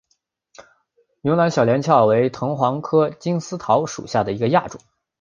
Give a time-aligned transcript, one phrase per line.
[1.21, 4.81] 云南小连翘为藤黄科金丝桃属下的一个亚种。